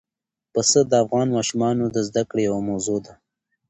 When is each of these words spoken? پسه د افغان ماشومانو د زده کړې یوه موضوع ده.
پسه 0.53 0.79
د 0.89 0.91
افغان 1.03 1.27
ماشومانو 1.37 1.83
د 1.95 1.97
زده 2.07 2.23
کړې 2.29 2.41
یوه 2.49 2.61
موضوع 2.69 2.99
ده. 3.05 3.13